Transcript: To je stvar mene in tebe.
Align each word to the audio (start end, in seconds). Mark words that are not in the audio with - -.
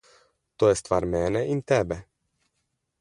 To 0.61 0.69
je 0.69 0.75
stvar 0.79 1.05
mene 1.17 1.43
in 1.57 1.61
tebe. 1.73 1.99